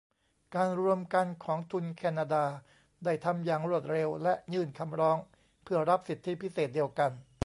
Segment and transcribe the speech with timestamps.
[0.55, 2.43] การรวมกันของทุนแคนาดา
[3.05, 5.17] ได้ทำอย่างรวดเร็วและยื่นคำร้อง
[5.63, 7.11] เพื่อรับสิทธิพิเศษเดียวกัน